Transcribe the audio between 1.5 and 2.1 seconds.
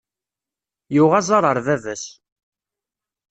ar bab-as.